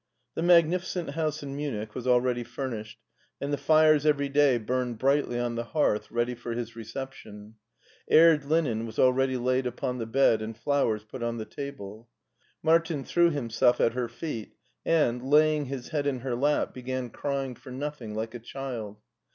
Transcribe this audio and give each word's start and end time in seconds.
The 0.33 0.41
magnificent 0.41 1.11
house 1.11 1.43
in 1.43 1.55
Munich 1.55 1.93
was 1.93 2.07
already 2.07 2.43
SCHWARZWALD 2.43 2.55
299 2.55 2.71
furnished 2.71 2.99
and 3.39 3.53
the 3.53 3.57
fires 3.57 4.03
every 4.03 4.29
day 4.29 4.57
burned 4.57 4.97
brightly 4.97 5.37
on 5.39 5.53
the 5.53 5.63
hearth 5.63 6.09
ready 6.09 6.33
for 6.33 6.53
his 6.53 6.75
reception. 6.75 7.53
Aired 8.09 8.43
linen 8.45 8.87
was 8.87 8.97
already 8.97 9.37
laid 9.37 9.67
upon 9.67 9.99
the 9.99 10.07
bed 10.07 10.41
and 10.41 10.57
flowers 10.57 11.03
put 11.03 11.21
on 11.21 11.37
the 11.37 11.45
table. 11.45 12.09
Martin 12.63 13.03
threw 13.03 13.29
himself 13.29 13.79
at 13.79 13.93
her 13.93 14.07
feet, 14.09 14.55
and, 14.83 15.21
laying 15.23 15.65
his 15.65 15.89
head 15.89 16.07
in 16.07 16.21
her 16.21 16.33
lap, 16.35 16.73
began 16.73 17.11
crying 17.11 17.53
for 17.53 17.69
nothing, 17.71 18.15
like 18.15 18.33
a 18.33 18.39
child. 18.39 18.97